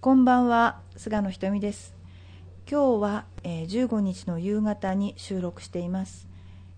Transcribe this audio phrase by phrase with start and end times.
[0.00, 1.94] こんばんは菅野ひとみです。
[2.66, 6.26] 今日は、えー、15日の夕方に収録しています、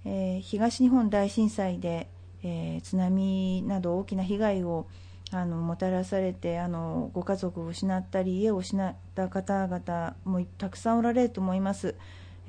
[0.05, 2.09] えー、東日本大震災で、
[2.43, 4.89] えー、津波など大きな被害を
[5.31, 11.95] あのもたらされてあのご家族を失ったり家を失った方々もたくさんおられると思います、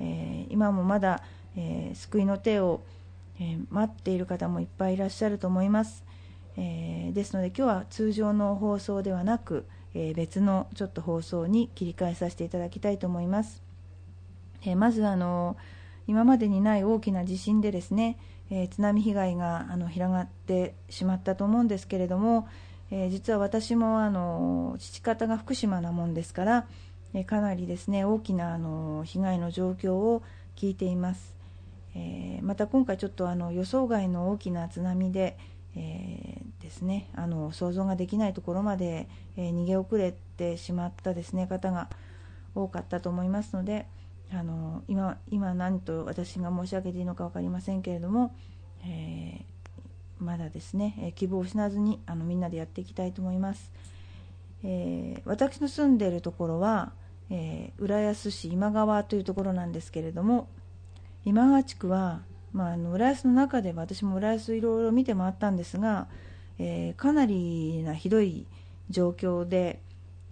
[0.00, 1.22] え今もまだ、
[1.54, 2.80] え救いの手を、
[3.38, 6.04] え待っている方もいっぱいいらっしゃると思います、
[6.56, 13.62] えですので今日は通常の放送ではなくえー、別のちょっと放送に切り替えさせていただきたいと思います。
[14.62, 15.56] えー、まずあの
[16.06, 18.18] 今までにない大きな地震でですね、
[18.50, 22.48] えー、津波被害があの広がってしまったと思うんですけれども、
[22.90, 26.66] え実は私もあの父方が福島なもんですから、
[27.14, 30.22] えかなりですね大きなあの被害の状況を
[30.56, 31.34] 聞いています。
[31.94, 35.38] えまた今回ちょっとあの予想外の大きな津波で、
[35.76, 37.08] えー、ですね。
[37.14, 41.88] あの想像ができないところまで、えー、逃げ遅れてしまったですね方が
[42.54, 43.86] 多かったと思いますので
[44.32, 48.34] あの今今何と私が申し上げていいのか分かりませんけれども、
[48.84, 53.70] えー、まだですね、え希望を失わずにあのみんなでやっていきたいと思います、
[54.62, 56.92] え私の住んでいるところは、
[57.30, 60.48] え浦安市今川というところなんですけれども
[61.24, 62.22] 今川地区は
[62.54, 66.06] まあ、あの浦安の中では私も浦安いろいろ見て回ったんですが、
[66.58, 68.46] えー、かなりなひどい
[68.90, 69.80] 状況で、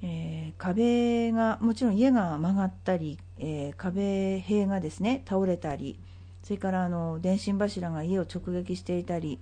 [0.03, 5.99] えー、壁がもちろん家が曲がったり、えー、壁塀がですね倒れたり
[6.45, 9.39] それからあの電信柱が家を直撃していたり、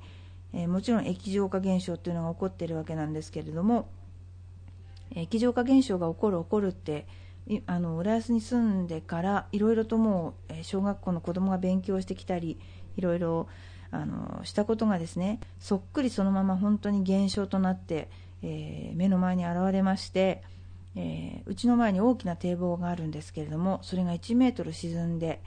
[0.52, 3.88] えもちろん液状化現象というのが起こっているわけなんですけれども
[5.14, 7.06] 液状化現象が起こる起こるって
[7.66, 12.58] あの浦安に住んでからいろいろともう小学校の子供が勉強してきたり
[12.96, 13.48] いろいろ
[13.90, 18.08] あのしたことがですねそっくりそのまま本当に現象となって、
[18.42, 20.42] えー、目の前に現れまして、
[20.94, 25.40] えー、うちの前に大きな堤防があるんですけれどもそれが1メートル沈んで、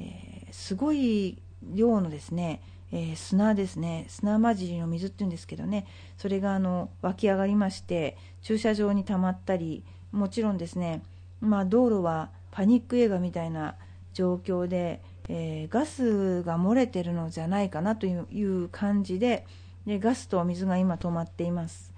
[0.00, 5.86] えー、すごい量のですね、え砂ですね砂混じりの水っていうんですけどね
[6.16, 11.02] それがあの湧き上がりまして駐車場に溜まったりもちろんですね
[11.40, 13.76] まあ、道路はパニック映画みたいな
[14.12, 19.46] 状況で、えー、ガスが漏れてるのじゃないかなという感じで
[19.86, 21.92] でガスと水が今止まっています。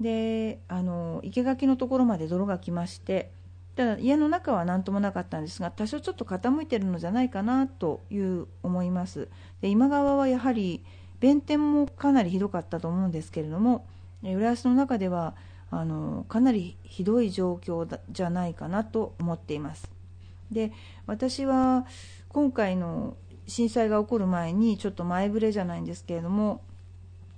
[0.00, 3.30] であの生垣のところまで泥が来まして
[3.76, 9.28] ただ家の中は何ともなかったんですが多少ちょっと傾いてるのじゃないかなという思います。
[9.62, 10.84] で今川はやはり
[11.20, 13.86] 弁天もかなりひどかったと思うんですけれども
[14.22, 15.34] 浦安の中では
[15.70, 19.90] あのかなりひどい状況だじゃないかなと思っています。
[20.50, 20.72] で
[21.06, 21.86] 私は
[22.28, 23.16] 今回の
[23.46, 26.62] 震災が起こる前にちょっと前触れじゃないんですけれども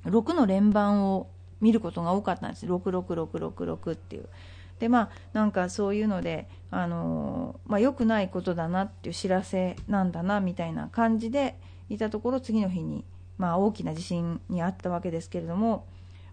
[0.04, 1.28] 6の連番を
[1.60, 4.28] 見ることが多かったんです66666っていう。
[4.78, 13.04] でまあなんかそういうのであの、まあ、良くないことだなっていう知らせなんだなみたいな感じでいたところ次の日に、
[13.38, 15.84] まあ、大きな地震にあったわけですけれども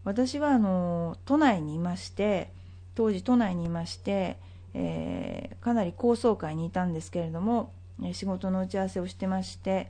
[0.05, 2.49] 私はあの都内にいまして
[2.93, 4.38] 当時都内にいまして、
[4.73, 7.73] えー、かなり高層階にいたんですけれども
[8.13, 9.89] 仕事の打ち合わせをしてまして、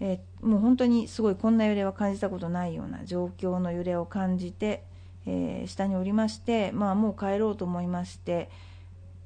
[0.00, 4.84] えー、もう本当にすごいこんな揺れは感じたことないような状況の揺れを感じて、
[5.26, 8.50] えー、下におりまして、まあ、もう帰ろうと思いまして、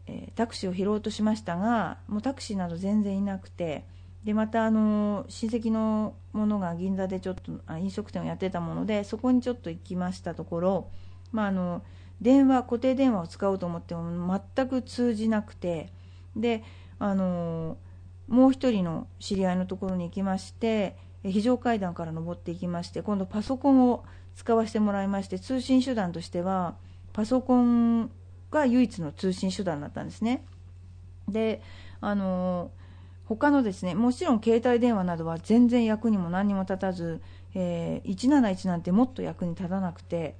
[0.06, 3.84] えタクシーを拾おうとしましたがもうタクシーなど全然いなくて。
[4.25, 10.91] でまたあの親戚の者が銀座でちょっとあ飲食店をやってたものでそこにちょっと行きましたところ、
[11.33, 11.83] まあ、あの
[12.21, 15.93] 電話固定電話を使おうと思っても全く通じなくて
[16.37, 16.65] で
[16.99, 17.77] あの
[18.27, 24.05] もう1人の知り合いのところに行きまして非常階段から登っていきまして今度パソコンを
[24.37, 26.77] 使わせてもらいまして通信手段としては
[27.12, 28.11] パソコン
[28.50, 30.45] が唯一の通信手段だったんですね。
[31.29, 31.61] で
[32.00, 32.71] あの
[33.28, 37.21] 他のですねもちろん携帯電話などは全然役にも何にも立たず、
[37.55, 40.34] えー、171なんてもっと役に立たなくて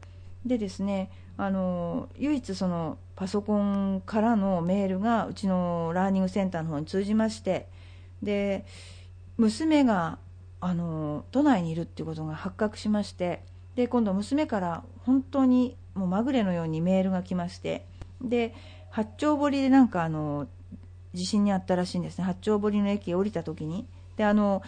[0.47, 7.69] でですねあの唯一そのパソコンからのメールがうちのラーニングセンターの方に通じまして
[8.23, 8.65] で
[9.37, 10.19] 娘が
[10.61, 13.43] あの都内にいるっていうことが発覚しまして
[13.77, 17.85] で今度娘から本当にもうまぐれのようにメールが来まして
[18.23, 18.55] で
[18.91, 20.49] 八丁堀でなんかあの
[21.15, 22.25] 地震にあったらしいんですね。
[22.25, 23.87] 八丁堀の駅降りた時に。
[24.17, 24.63] であの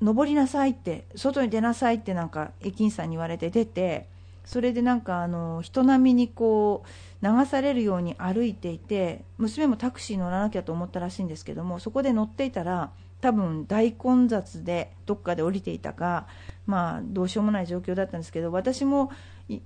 [0.00, 4.08] 登りなさいって外に出なさいってなんか駅員さんに言われて出て
[4.44, 6.82] それでなんかあの人並みにこ
[7.22, 16.26] う流されるように歩いていて娘もタクシー乗らなきゃと思ったらしいんですけどもそこで乗っていたら多分大混雑でどっかで降りていたか
[16.66, 19.12] まあどうしようもない状況だったんですけど私も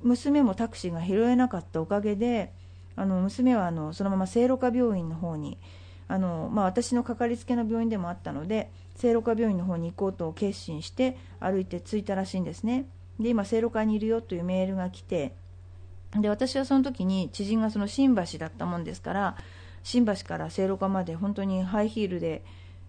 [0.02, 2.52] 娘もタクシーが拾えなかったおかげで
[2.96, 5.56] あの娘はあのそのまま聖路加病院の方に
[6.08, 12.86] あの、まあ、私のかかりつけの病院でもあったので聖路加病院の方に行こうと決心して歩いて着いたらしいんですね。
[13.20, 15.34] で今聖路加にいるよというメールが来て
[16.14, 19.36] で私はその時に知人がその新橋だったもんですから
[19.82, 22.42] 新橋から聖路加まで本当にハイヒールで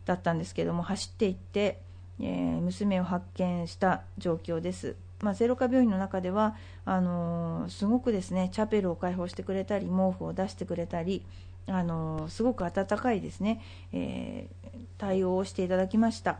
[0.05, 1.79] だったんですけども走って行って、
[2.19, 4.95] えー、娘を発見した状況です。
[5.19, 6.55] まあ、ゼロ化病院の中では
[6.85, 11.25] あのー、すごくですねチャペルを開放してくれたり毛布を出してくれたり、
[11.67, 13.61] あの、すごく温かいですね、
[13.93, 16.39] えー、対応をしていただきました。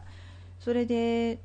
[0.59, 1.39] それで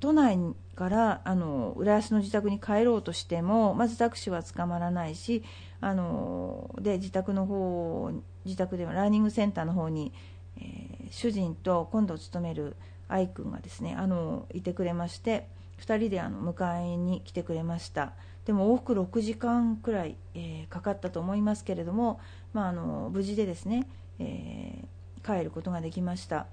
[0.00, 0.38] 都内
[0.74, 5.44] からあの浦安の自宅に帰ろうとしてもまずタクシーは捕まらないし
[5.80, 8.10] あので自宅の方
[8.46, 10.12] 自宅ではラーニングセンターの方に、
[10.58, 12.76] え主人と今度勤める
[13.08, 15.46] 愛君がですねあのいてくれまして
[15.80, 18.12] 2人であの迎えに来てくれました。
[18.44, 22.20] でも往復6時間くらい、えー、かかったと思いますけれども、
[22.52, 23.86] まあ、あの無事でですね、
[24.18, 26.46] えー、帰ることができました。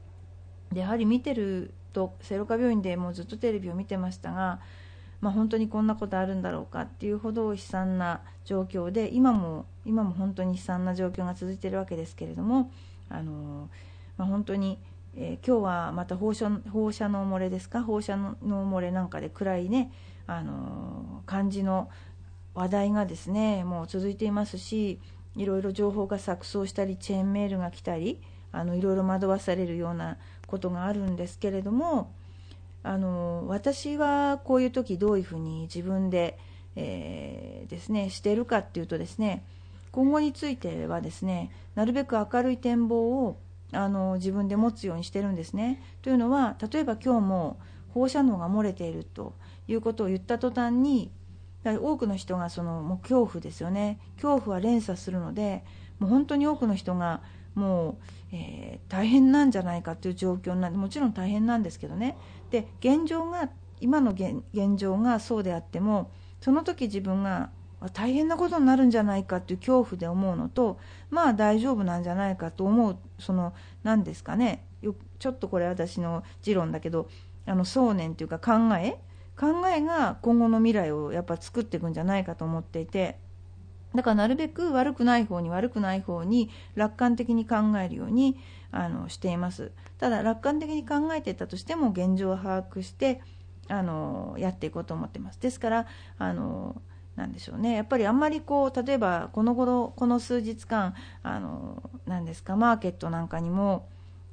[0.71, 4.59] でやはり見てると聖路加病院でもうずっとテレビを見てましたが、
[5.21, 12.71] まあ、本当にこんなことあるんだろうかっていうほど悲惨な状況で今も今も本当に悲惨な状況が続いているわけですけれども
[13.09, 13.69] あの、
[14.17, 14.77] まあ、本当に
[15.19, 17.81] えー、今日はまた放射放射能漏れですか？
[17.81, 19.91] 放射能漏れなんかで暗いね、
[20.27, 21.89] あのー、感じの
[22.53, 24.99] 話題がですねもう続いていますし
[25.35, 28.21] いろいろ情報が錯綜したりチェーンメールが来たり
[28.51, 32.13] あのいろいろ惑わされるようなことがあるんですけれども
[32.83, 36.37] あの私はこういう時どういうふうに自分で、
[36.75, 39.43] えー、ですねしてるかっていうとですね
[39.91, 43.37] 今後についてはですねなるべく明るい展望を
[43.73, 45.81] あの自分で持つようにしてるんですね。
[46.01, 47.59] というのは例えば今日も
[47.89, 49.33] 放射能が漏れていると
[49.67, 51.11] いうことを言った途端に
[51.63, 53.99] 多くの人がそのもう恐怖ですよね。
[54.15, 55.63] 恐怖は連鎖するので
[55.99, 57.21] もう本当に多くの人が
[57.55, 57.95] もう、
[58.31, 62.17] えー、大変なんじゃないかという状況なんでもちろん大変なんですけどね。
[62.51, 63.49] で現状が
[63.79, 64.43] 今の現
[64.77, 67.49] 状がそうであってもその時自分が
[67.93, 70.79] 大変なことになるんじゃないかっていう恐怖で思うのと
[71.09, 73.53] まあ大丈夫なんじゃないかと思うその
[73.83, 74.65] 何ですかね。
[75.19, 77.09] ちょっとこれ私の持論だけど
[77.45, 78.99] あの想念というか考え
[79.37, 83.17] 考えが今後の未来をやっぱ作っていくんじゃないかと思っていて
[83.95, 88.37] だからなるべく悪くない方に悪くない方に楽観的に考えるように
[88.71, 89.71] あのしています。
[89.97, 93.21] ただ楽観的に考えていたとしても現状を把握して
[93.69, 95.39] あのやっていこうと思っています。
[95.39, 95.85] ですから
[96.19, 96.81] あの
[97.17, 97.73] なんでしょうね。
[97.73, 100.93] やっぱりあんまりこう例えばこの頃この数日間
[101.23, 103.87] あのなんですかマーケットなんかにも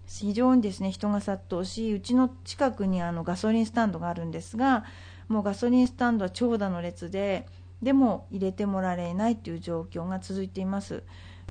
[0.07, 4.85] 非常にですね人が殺到しうちの近くにあのガソリンスタンドがあるんですが
[5.29, 7.47] もうガソリンスタンドは長蛇の列で
[7.83, 11.03] でも入れてもらえないという状況が続いています。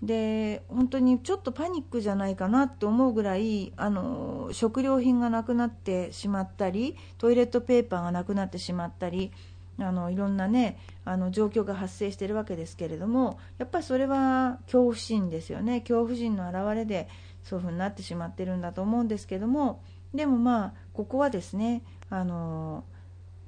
[0.01, 9.31] で本当にちょっとパニックじゃないかなと思うぐらいあの食料品がなくなってしまったりトイレットペーパーがなくなってしまったり
[9.79, 17.09] あのいろんなねあの状況が発生しているわけですけれどもやっぱりそれは恐怖心ですよね恐怖心の表れで
[17.43, 19.81] そういうふうになってしまってるんだと思うんですけども
[20.13, 22.83] でもまあここはですねあの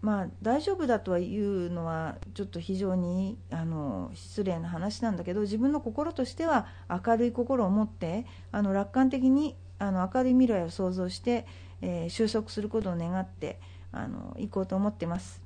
[0.01, 11.47] まあ、大丈夫だとは言うのはちょっと非常にあの失礼な話なんだけど自分の心としては明るい心を持ってあの楽観的にあの明るい未来を想像して、
[11.81, 13.59] えー、収束することを願って
[13.91, 15.44] あの行こうと思ってます。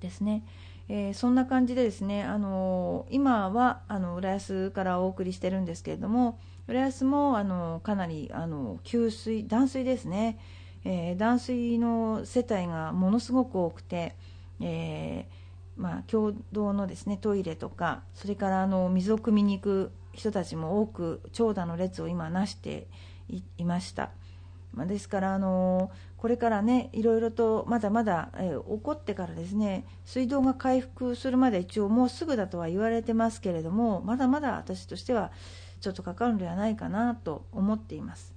[0.00, 0.44] ですね。
[0.88, 6.38] えー、そんな感じでですね、あのー、今はあの浦安からお送りしてるんですけれども
[6.68, 10.38] 浦安もあのかなりあの給水断水ですね、
[10.84, 14.14] えー、断水の世帯がものすごく多くて、
[14.60, 15.26] え
[15.76, 22.86] まあ、共同のですねトイレとかそれからあの水を汲みに行く人たちも多く長蛇の列を今なして
[23.58, 24.10] いました。
[24.72, 25.90] まあ、ですからあの
[26.26, 35.30] これからねいろいろとまだまだ、えー、起こってからですね水道が回復するまで一応もうすぐだとは言われてますけれどもまだまだ私としては
[35.80, 38.34] ちょっとかかるんではないかなと思っています。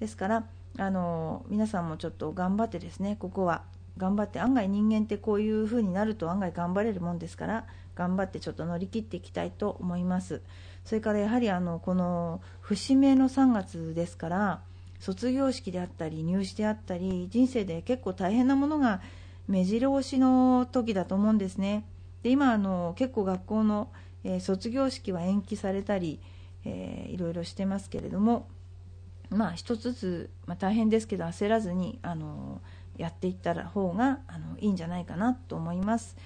[0.00, 0.46] ですから
[0.78, 3.64] あの皆さんもちょっと頑張ってですねここは
[3.98, 7.66] 頑張って案外人間ってこういう風になると案外頑張れるもんですから
[7.96, 10.40] 頑張ってちょっと乗り切っていきたいと思います。
[10.86, 14.60] それからやはりあのこの節目の3月ですから
[14.98, 19.00] 卒業式であったり入試であったり人生で結構大変なものが
[19.48, 21.84] 目白押しの時だと思うんですね。
[22.22, 23.88] で今あの結構学校の、
[24.24, 26.20] えー、卒業式は延期されたり、
[26.64, 28.48] えー、いろいろしてますけれども
[29.30, 32.60] まあ一つずつ、まあ、大変ですけど焦らずにあの
[32.96, 36.16] やっていったら方があのいいんじゃないかなと思います。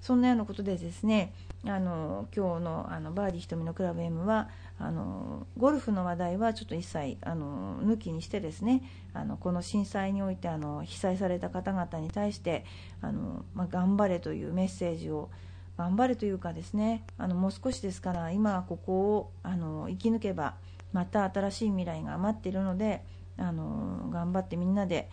[0.00, 1.32] そんなようなことでですね
[1.66, 12.64] あの今日のあのバーディー瞳のクラブ M はあのゴルフの話題はちょっと一切あの抜きにしてですねあのこの震災においてあの被災された方々に対して
[13.02, 15.28] あの、まあ、頑張れというメッセージを
[15.76, 20.54] 頑張れというかですねあのもう少しですから今ここをあの生き抜けば
[20.92, 23.02] また新しい未来が待っているので
[23.38, 25.08] あの頑張ってみんなで、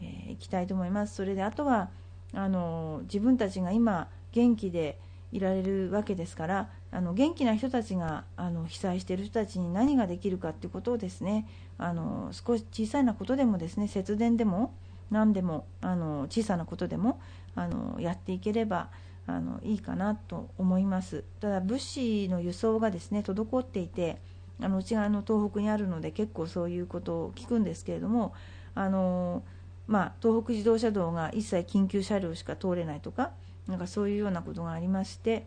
[0.00, 1.14] えー、いきたいと思います。
[1.14, 1.90] それであとは
[2.32, 4.98] あの自分たちが今元気で
[5.32, 11.46] いられるわけですからあの元気な人たちがあの被災している人たちに何ができるかということをですね
[11.78, 14.74] あの少し小さなことでもですね節電でも
[15.10, 17.20] 何でもあの小さなことでも
[17.54, 18.88] あのやっていければ
[19.26, 21.24] あのいいかなと思います。
[21.40, 24.18] ただ物資の輸送がですね滞っていて
[24.60, 28.32] あのうちがあの東北にあるので結構そういうことを聞くんですけれども
[28.74, 29.42] あの、
[29.86, 33.32] まあ、東北自動車道が一切緊急車両しか通れないとか
[33.68, 35.46] なんかそういうようなことがありまして、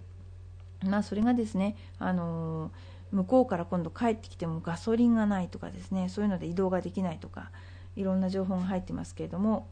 [0.86, 2.72] まあ、それがですねあの
[3.12, 7.52] 向こうから今度帰ってきてもガソリンがないとかですねそういうので移動ができないとか
[7.96, 9.68] いろんな情報が入ってますけれども、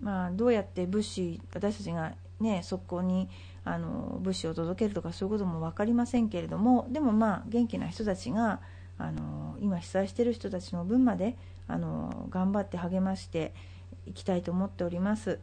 [0.00, 3.28] まあ、どうやって物資私たちが、ね、速攻に
[3.64, 8.60] あの物資を届けるとかそういうことも分かりませんけれどもでもまあ元気な人たちが
[8.98, 11.36] あの今被災している人たちの分まで
[11.68, 13.54] あの頑張って励まして
[14.06, 15.38] いきたいと思っております。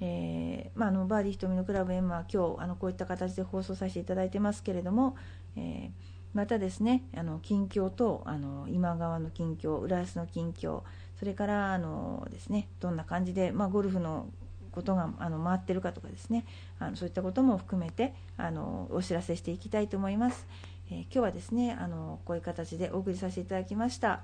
[0.00, 5.16] えーまあ、あのバーディー瞳のクラブ M は今日あのこういった形で放送させていただいてますけれども、
[5.56, 5.90] えー、
[6.34, 10.82] またですねあの近況とあの今川の近況浦安の近況
[11.18, 14.28] それからあのですねどんな感じで、まあ、ゴルフの
[14.72, 16.44] ことがあの回ってるかとかですね
[16.80, 20.46] あのそういったことも含めてあのお知らせしていきたいと思います、
[20.90, 24.22] えー、今日はですねあのこういう形でお送りさせていただきました。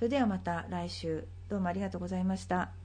[0.00, 2.79] それではまた来週どうもありがとうございました。